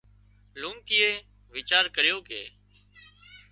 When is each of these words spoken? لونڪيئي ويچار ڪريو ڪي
لونڪيئي 0.61 1.11
ويچار 1.53 1.85
ڪريو 1.95 2.17
ڪي 2.29 2.41